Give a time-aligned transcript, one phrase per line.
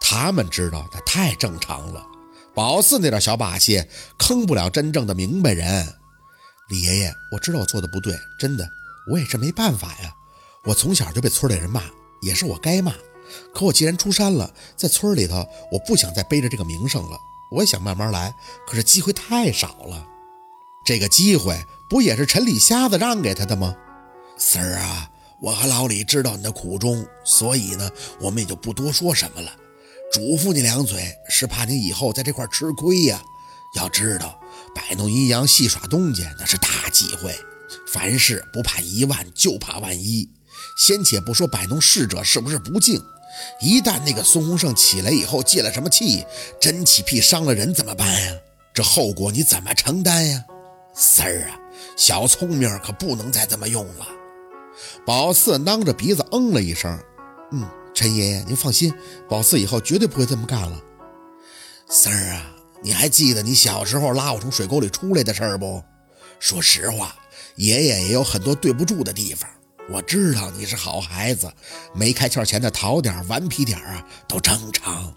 [0.00, 2.04] 他们知道那太正常了。
[2.54, 3.84] 宝四那点小把戏，
[4.18, 5.94] 坑不了真正的明白人。
[6.68, 8.68] 李爷爷，我知道我做的不对，真的，
[9.10, 10.14] 我也是没办法呀。
[10.64, 11.82] 我从小就被村里人骂，
[12.22, 12.94] 也是我该骂。
[13.54, 17.18] 可我既然出山了，在村里头，我不想再背着这个名声了。
[17.50, 18.34] 我也想慢慢来，
[18.66, 20.06] 可是机会太少了。
[20.86, 23.74] 这个机会不也是陈李瞎子让给他的吗？
[24.38, 29.50] 四儿啊，我和老李知道你的苦衷，所以呢，我们也就不多说什么了。
[30.12, 33.20] 嘱咐你两嘴，是怕你以后在这块吃亏呀。
[33.74, 34.38] 要知道，
[34.74, 37.34] 摆弄阴阳、戏耍东家，那是大忌讳。
[37.88, 40.28] 凡事不怕一万，就怕万一。
[40.76, 43.02] 先且不说摆弄逝者是不是不敬，
[43.60, 46.24] 一旦那个孙洪胜起来以后借了什么气，
[46.60, 48.32] 真起屁伤了人怎么办呀？
[48.72, 50.44] 这后果你怎么承担呀？
[50.94, 51.58] 四儿啊，
[51.96, 54.06] 小聪明可不能再这么用了。
[55.04, 56.96] 宝四囔着鼻子嗯了一声，
[57.50, 57.68] 嗯。
[57.94, 58.92] 陈爷爷，您放心，
[59.28, 60.82] 宝四以后绝对不会这么干了。
[61.88, 62.50] 三儿啊，
[62.82, 65.82] 你还记得你小时候拉我从水沟里出来的事儿不？
[66.40, 67.14] 说实话，
[67.54, 69.48] 爷爷也有很多对不住的地方。
[69.88, 71.52] 我知道你是好孩子，
[71.94, 75.14] 没开窍前的淘点、顽皮点啊，都正常。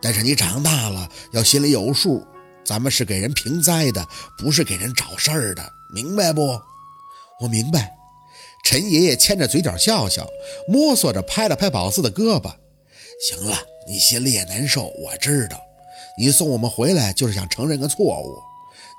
[0.00, 2.26] 但是你长大了要心里有数，
[2.64, 4.06] 咱们是给人平灾的，
[4.38, 6.58] 不是给人找事儿的，明白不？
[7.40, 7.92] 我明白。
[8.64, 10.26] 陈爷爷牵着嘴角笑笑，
[10.66, 12.52] 摸索着拍了拍宝四的胳膊。
[13.28, 15.60] 行了，你心里也难受，我知道。
[16.18, 18.38] 你送我们回来就是想承认个错误。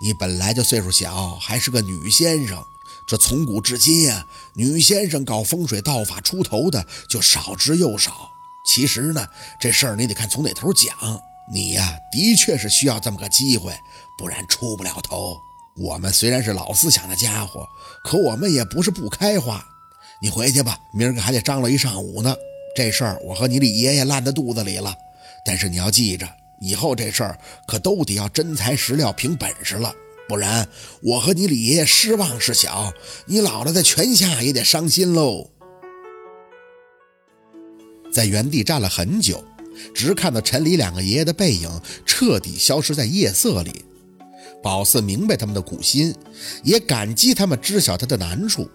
[0.03, 2.63] 你本来就岁数小，还是个女先生。
[3.07, 8.29] 这从古至今呀，女先生搞风水道法出头的就少之又少。
[8.67, 9.27] 其实呢，
[9.59, 10.95] 这事儿你得看从哪头讲。
[11.51, 13.73] 你呀，的确是需要这么个机会，
[14.17, 15.37] 不然出不了头。
[15.77, 17.67] 我们虽然是老思想的家伙，
[18.03, 19.65] 可我们也不是不开化。
[20.21, 22.33] 你回去吧，明儿个还得张罗一上午呢。
[22.75, 24.95] 这事儿我和你李爷爷烂在肚子里了。
[25.45, 26.25] 但是你要记着，
[26.61, 27.37] 以后这事儿
[27.67, 29.93] 可都得要真材实料、凭本事了，
[30.29, 30.67] 不然
[31.01, 32.93] 我和你李爷爷失望是小，
[33.25, 35.49] 你姥姥在泉下也得伤心喽。
[38.13, 39.43] 在原地站了很久，
[39.93, 41.69] 直看到陈李两个爷爷的背影
[42.05, 43.83] 彻底消失在夜色里。
[44.63, 46.15] 宝四明白他们的苦心，
[46.63, 48.69] 也感激他们知晓他的难处，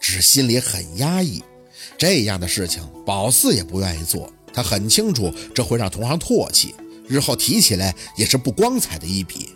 [0.00, 1.42] 只是心里很压抑。
[1.98, 4.32] 这样的事情，宝四也不愿意做。
[4.52, 6.74] 他很清楚这会让同行唾弃，
[7.08, 9.50] 日后提起来也是不光彩的一笔。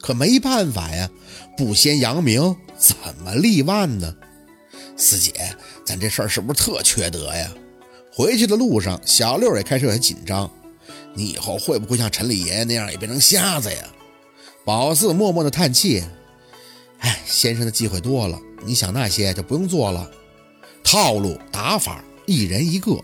[0.00, 1.10] 可没办法呀，
[1.56, 4.14] 不先扬名，怎么立万呢？
[4.96, 5.32] 四姐，
[5.84, 7.52] 咱这事儿是不是特缺德呀？
[8.12, 10.50] 回去的路上，小六也开始有些紧张。
[11.14, 13.78] 你以后会不会像陈李爷爷那样，也变成瞎子呀？
[14.64, 16.02] 宝四默默的叹气，
[17.00, 20.10] 哎，先生的忌讳多了，你想那些就不用做了。
[20.82, 22.98] 套路打法一人一个，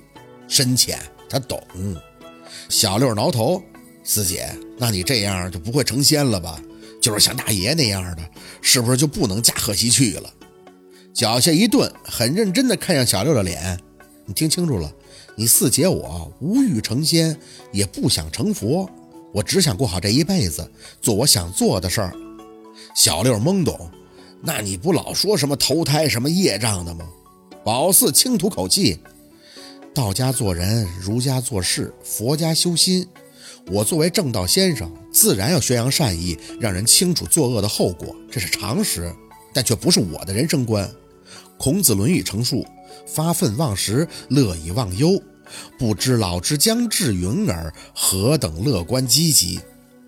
[0.48, 0.98] 深浅
[1.28, 1.62] 他懂。
[2.70, 3.62] 小六挠头，
[4.02, 6.58] 四姐，那你这样就不会成仙了吧？
[6.98, 8.22] 就是像大爷那样的，
[8.62, 10.32] 是不是就不能驾鹤西去了？
[11.12, 13.78] 脚下一顿，很认真的看向小六的脸，
[14.24, 14.90] 你听清楚了，
[15.36, 17.38] 你四姐我无欲成仙，
[17.70, 18.88] 也不想成佛。
[19.32, 20.70] 我只想过好这一辈子，
[21.00, 22.12] 做我想做的事儿。
[22.94, 23.90] 小六懵懂，
[24.42, 27.08] 那你不老说什么投胎什么业障的吗？
[27.64, 28.98] 宝四轻吐口气，
[29.94, 33.06] 道家做人，儒家做事，佛家修心。
[33.70, 39.14] 我作为正道先生，自然要宣扬善意，让人清楚作恶的后果，这是常识，
[39.52, 40.90] 但却不是我的人生观。
[41.58, 42.66] 孔子《论语》成述：
[43.06, 45.22] 发愤忘食，乐以忘忧。
[45.78, 49.60] 不知老之将至云儿，何等乐观积极，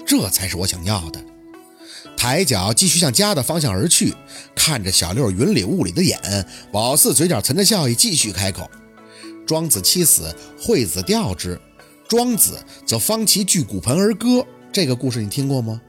[0.06, 1.24] 这才是我想要的。
[2.16, 4.14] 抬脚继续向家的方向而去，
[4.54, 8.68] 看着小六云里雾里的眼，宝四嘴角存着笑意，继续开口
[9.46, 11.60] ：“庄子妻死，惠子吊之。
[12.08, 14.44] 庄子则方其据骨盆而歌。
[14.72, 15.80] 这个故事你听过吗？”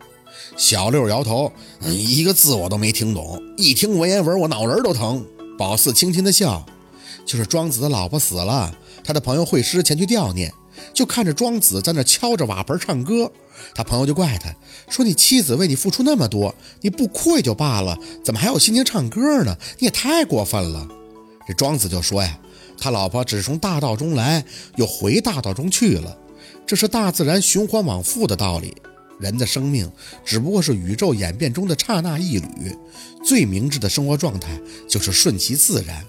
[0.57, 1.51] 小六摇头
[1.85, 3.41] ：“一个字我都没听懂。
[3.57, 5.25] 一听文言文，我脑仁都疼。”
[5.57, 6.65] 宝四轻轻的笑
[7.25, 10.53] ：“就是庄子的老婆死了。”他的朋友惠施前去吊念，
[10.93, 13.31] 就看着庄子在那敲着瓦盆唱歌。
[13.75, 14.53] 他朋友就怪他
[14.89, 19.55] 说：“你妻子为你付出那么多，你不哭也就罢了，怎么还有心情唱歌呢？
[19.79, 20.87] 你也太过分了。”
[21.47, 22.39] 这庄子就说呀
[22.79, 24.43] ：“他老婆只是从大道中来，
[24.77, 26.17] 又回大道中去了，
[26.65, 28.73] 这是大自然循环往复的道理。
[29.19, 29.89] 人的生命
[30.25, 32.75] 只不过是宇宙演变中的刹那一缕，
[33.23, 34.59] 最明智的生活状态
[34.89, 36.03] 就是顺其自然。”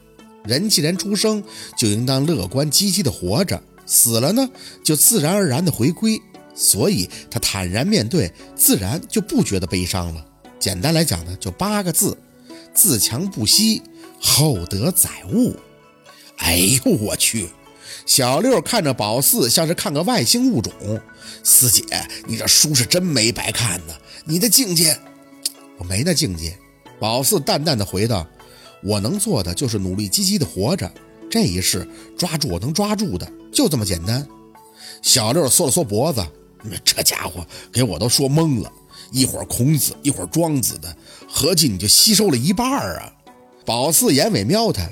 [0.45, 1.43] 人既然出生，
[1.77, 4.49] 就应当乐观积极的活着；死了呢，
[4.83, 6.21] 就自然而然的回归。
[6.55, 10.25] 所以他坦然面对，自然就不觉得悲伤了。
[10.61, 12.17] 简单来讲呢，就八个字：
[12.73, 13.83] 自强不息，
[14.21, 15.57] 厚德载物。
[16.37, 17.49] 哎呦我去！
[18.07, 20.73] 小六看着宝四，像是看个外星物种。
[21.43, 21.83] 四姐，
[22.27, 23.95] 你这书是真没白看呢。
[24.25, 24.99] 你的境界，
[25.79, 26.57] 我没那境界。
[27.01, 28.27] 宝四淡淡的回道
[28.85, 30.93] ：“我能做的就是努力积极的活着，
[31.31, 34.27] 这一世抓住我能抓住的，就这么简单。”
[35.03, 36.25] 小六缩了缩脖子，
[36.85, 38.73] 这家伙给我都说懵了，
[39.11, 40.97] 一会儿孔子，一会儿庄子的，
[41.29, 43.13] 合计你就吸收了一半啊！
[43.67, 44.89] 宝四眼尾瞄他，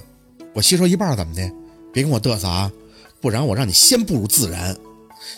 [0.55, 1.50] 我吸收一半怎么的？
[1.93, 2.71] 别跟我嘚瑟啊，
[3.21, 4.77] 不然我让你先步入自然。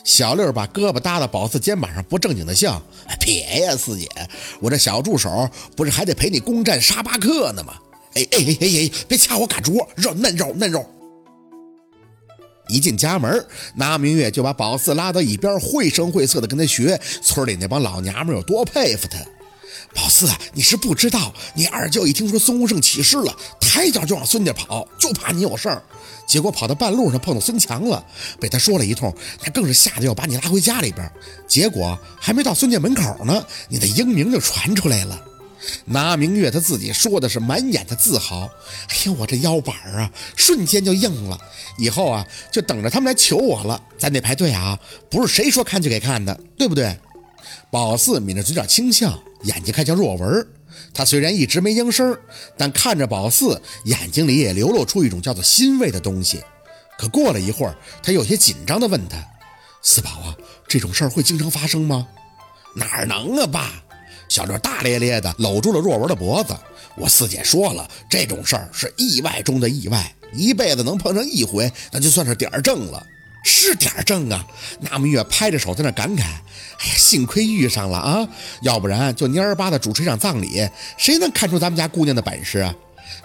[0.02, 2.82] 小六把胳膊搭到宝四肩膀上，不正经的笑
[3.20, 4.08] ：“别呀，四姐，
[4.60, 7.74] 我这小助手不是还得陪你攻占沙巴克呢吗？
[8.14, 10.84] 哎哎哎哎哎，别掐我嘎桌，肉嫩肉嫩肉。”
[12.68, 16.98] 一进家门，拿明月就把宝四拉到一边，绘声绘色的跟他学。
[17.20, 19.18] 村里那帮老娘们有多佩服他。
[19.94, 25.82] 宝四，你是不知道，你二舅一听说孙武胜起事了，抬脚就往孙家跑，就怕你有事儿。
[26.26, 28.02] 结果跑到半路上碰到孙强了，
[28.40, 31.08] 被他说了一通，他更是吓得要把你拉回家里边。
[31.46, 35.22] 结果还没到孙家门口呢，你的英名就传出来了。
[35.86, 38.48] 拿明月他自己说的是满眼的自豪。
[38.88, 41.38] 哎呀，我这腰板啊，瞬间就硬了。
[41.78, 43.82] 以后啊，就等着他们来求我了。
[43.98, 44.78] 咱得排队啊，
[45.10, 46.96] 不是谁说看就给看的，对不对？
[47.70, 50.46] 宝四抿着嘴角轻笑，眼睛看向若文。
[50.92, 52.16] 他虽然一直没应声，
[52.56, 56.42] 但看着宝四，眼睛里也流露出一种叫做欣慰的东西。
[56.96, 59.16] 可过了一会儿，他有些紧张地问他
[59.82, 60.36] ：“四宝啊，
[60.68, 62.06] 这种事儿会经常发生吗
[62.76, 63.82] ？”“哪能啊，爸！”
[64.28, 66.56] 小六大咧咧地搂住了若文的脖子。
[66.96, 73.04] “我四姐说了，这种事儿是意外中的意外，一辈子能碰上一回，那就算是点儿正了。”
[73.46, 74.42] 是点儿正啊！
[74.80, 76.22] 那明月拍着手在那感慨
[76.80, 78.26] ：“哎呀，幸亏遇上了啊，
[78.62, 80.66] 要不然就蔫儿巴的主持一场葬礼，
[80.96, 82.74] 谁能看出咱们家姑娘的本事啊？”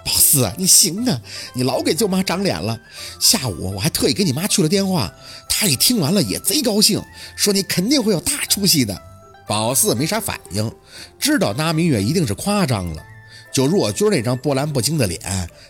[0.04, 1.22] 宝四，你行啊，
[1.54, 2.78] 你老给舅妈长脸了。
[3.18, 5.10] 下午我还特意给你妈去了电话，
[5.48, 7.02] 她一听完了也贼高兴，
[7.38, 9.02] 说你肯定会有大出息的。
[9.50, 10.72] 宝四没啥反应，
[11.18, 13.04] 知道那明月一定是夸张了。
[13.52, 15.20] 就若君那张波澜不惊的脸，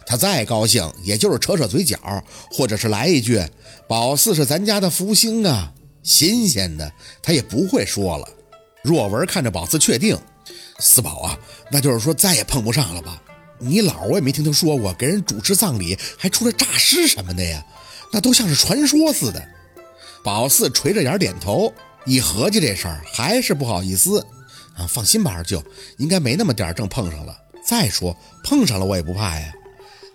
[0.06, 1.98] 他再高兴，也就是扯扯嘴角，
[2.52, 3.42] 或者是来一句
[3.88, 5.72] “宝四是咱家的福星啊”，
[6.04, 6.92] 新鲜的
[7.24, 8.28] 他也不会说了。
[8.84, 10.20] 若文看着宝四，确定
[10.80, 11.40] ：“四宝啊，
[11.72, 13.24] 那就是说再也碰不上了吧？
[13.60, 17.66] 你姥我也没听他说过，给人主持葬礼还出来诈尸什么的呀，
[18.12, 19.42] 那都像是传说似的。”
[20.22, 21.74] 宝四垂着眼点头，
[22.06, 24.26] 一合计这事儿还是不好意思
[24.76, 24.88] 啊。
[24.88, 25.64] 放心吧，二舅，
[25.98, 27.38] 应该没那么点儿正碰上了。
[27.66, 29.54] 再说碰上了我也不怕呀。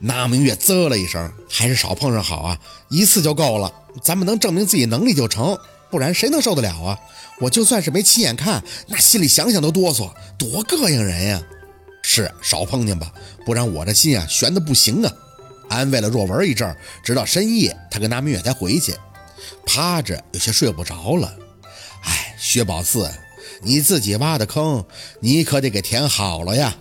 [0.01, 2.59] 那明月啧了一声，还是少碰上好啊，
[2.91, 3.73] 一次就够了。
[4.03, 5.57] 咱们能证明自己能力就成，
[5.91, 6.99] 不然谁能受得了啊？
[7.41, 11.43] 我就算是没亲眼看，那心里想想都哆嗦，多膈应人呀。
[12.03, 13.13] 是少碰见吧，
[13.47, 15.13] 不然我这心啊悬的不行啊。
[15.69, 18.95] 安慰了若文一阵，直到深夜，他跟那明月才回去，
[19.65, 21.33] 趴着有些睡不着了。
[22.55, 23.11] 薛宝四，
[23.63, 24.85] 你自己挖的坑，
[25.19, 26.73] 你可得给填好了呀。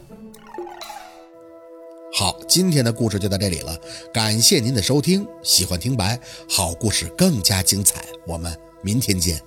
[2.13, 3.75] 好，今天的故事就到这里了，
[4.13, 5.25] 感谢您的收听。
[5.41, 9.41] 喜欢听白，好故事更加精彩，我们明天见。